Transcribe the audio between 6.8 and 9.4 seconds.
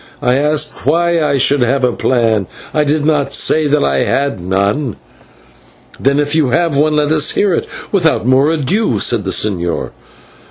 let us hear it without more ado," said the